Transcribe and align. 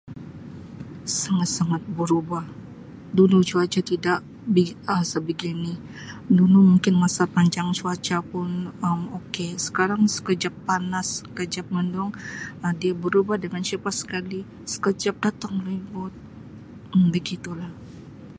Sangat-sangat 1.19 1.81
berubah. 1.97 2.45
Dulu 3.17 3.39
cuaca 3.49 3.79
tidak 3.91 4.19
bi- 4.53 4.73
rasa 4.91 5.17
begini. 5.29 5.73
Dulu 6.37 6.57
mungkin 6.71 6.95
masa 7.03 7.23
cuaca 7.79 8.17
pun 8.31 8.49
Um 8.87 9.01
ok. 9.17 9.35
Sekarang 9.65 10.01
sekejap 10.15 10.53
panas, 10.67 11.07
sekejap 11.21 11.65
mendung 11.75 12.11
Um 12.65 12.73
dia 12.81 12.93
berubah 13.03 13.37
dengan 13.43 13.61
cepat 13.69 13.93
sekali. 14.01 14.41
Sekejap 14.73 15.15
datang 15.25 15.55
ribut. 15.67 16.13
Um 16.97 17.07
Begitu 17.15 17.51
lah. 17.59 17.69